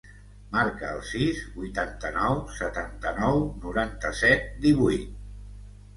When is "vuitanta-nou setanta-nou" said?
1.57-3.45